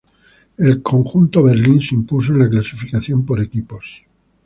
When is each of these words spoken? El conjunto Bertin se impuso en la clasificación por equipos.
El 0.57 0.81
conjunto 0.81 1.43
Bertin 1.43 1.79
se 1.79 1.93
impuso 1.93 2.33
en 2.33 2.39
la 2.39 2.49
clasificación 2.49 3.23
por 3.23 3.39
equipos. 3.39 4.01